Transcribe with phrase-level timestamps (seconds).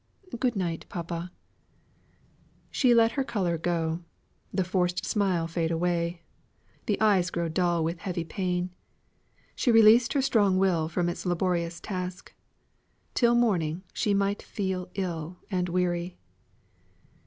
[0.39, 1.31] "Good night, papa!"
[2.71, 3.99] She let her colour go
[4.51, 6.23] the false smile fade away
[6.87, 8.71] the eyes grow dull with heavy pain.
[9.55, 12.33] She released her strong will from its laborious task.
[13.13, 16.17] Till morning she might feel ill and weary.